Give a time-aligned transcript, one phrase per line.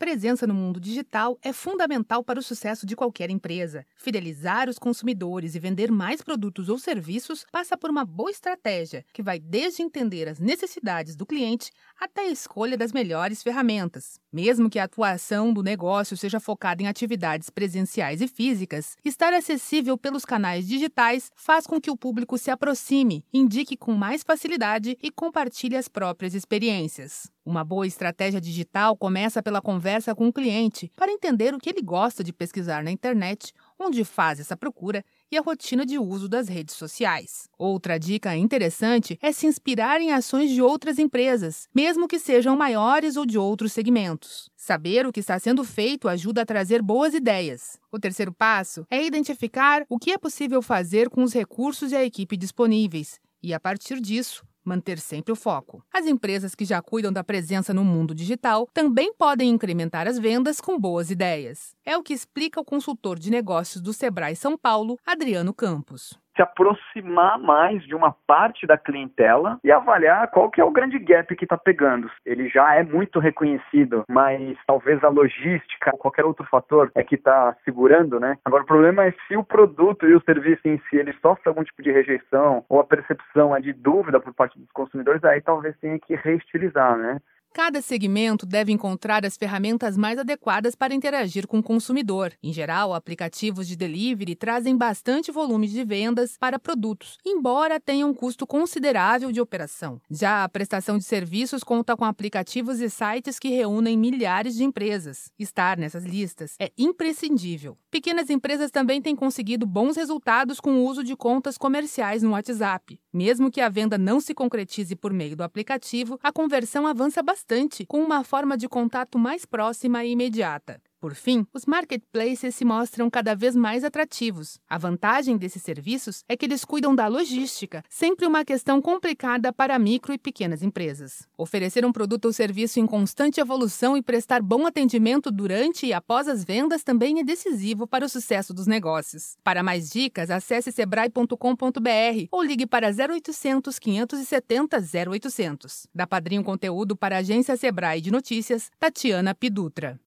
[0.00, 3.84] Presença no mundo digital é fundamental para o sucesso de qualquer empresa.
[3.98, 9.22] Fidelizar os consumidores e vender mais produtos ou serviços passa por uma boa estratégia, que
[9.22, 14.18] vai desde entender as necessidades do cliente até a escolha das melhores ferramentas.
[14.32, 19.98] Mesmo que a atuação do negócio seja focada em atividades presenciais e físicas, estar acessível
[19.98, 25.10] pelos canais digitais faz com que o público se aproxime, indique com mais facilidade e
[25.10, 27.30] compartilhe as próprias experiências.
[27.50, 31.82] Uma boa estratégia digital começa pela conversa com o cliente para entender o que ele
[31.82, 36.46] gosta de pesquisar na internet, onde faz essa procura e a rotina de uso das
[36.46, 37.48] redes sociais.
[37.58, 43.16] Outra dica interessante é se inspirar em ações de outras empresas, mesmo que sejam maiores
[43.16, 44.48] ou de outros segmentos.
[44.54, 47.80] Saber o que está sendo feito ajuda a trazer boas ideias.
[47.90, 52.04] O terceiro passo é identificar o que é possível fazer com os recursos e a
[52.04, 55.82] equipe disponíveis e, a partir disso, manter sempre o foco.
[55.92, 60.60] As empresas que já cuidam da presença no mundo digital também podem incrementar as vendas
[60.60, 61.74] com boas ideias.
[61.84, 66.42] É o que explica o consultor de negócios do Sebrae São Paulo, Adriano Campos se
[66.42, 71.36] aproximar mais de uma parte da clientela e avaliar qual que é o grande gap
[71.36, 72.10] que está pegando.
[72.24, 77.54] Ele já é muito reconhecido, mas talvez a logística, qualquer outro fator é que está
[77.64, 78.38] segurando, né?
[78.44, 81.62] Agora o problema é se o produto e o serviço em si ele sofre algum
[81.62, 85.76] tipo de rejeição ou a percepção é de dúvida por parte dos consumidores, aí talvez
[85.78, 87.18] tenha que reestilizar, né?
[87.52, 92.32] Cada segmento deve encontrar as ferramentas mais adequadas para interagir com o consumidor.
[92.40, 98.14] Em geral, aplicativos de delivery trazem bastante volume de vendas para produtos, embora tenham um
[98.14, 100.00] custo considerável de operação.
[100.08, 105.32] Já a prestação de serviços conta com aplicativos e sites que reúnem milhares de empresas.
[105.36, 107.76] Estar nessas listas é imprescindível.
[107.90, 113.00] Pequenas empresas também têm conseguido bons resultados com o uso de contas comerciais no WhatsApp.
[113.12, 117.84] Mesmo que a venda não se concretize por meio do aplicativo, a conversão avança bastante
[117.84, 120.80] com uma forma de contato mais próxima e imediata.
[121.00, 124.60] Por fim, os marketplaces se mostram cada vez mais atrativos.
[124.68, 129.78] A vantagem desses serviços é que eles cuidam da logística, sempre uma questão complicada para
[129.78, 131.26] micro e pequenas empresas.
[131.38, 136.28] Oferecer um produto ou serviço em constante evolução e prestar bom atendimento durante e após
[136.28, 139.38] as vendas também é decisivo para o sucesso dos negócios.
[139.42, 144.76] Para mais dicas, acesse sebrae.com.br ou ligue para 0800 570
[145.08, 145.86] 0800.
[145.94, 149.98] Da Padrinho Conteúdo para a agência Sebrae de Notícias, Tatiana Pidutra.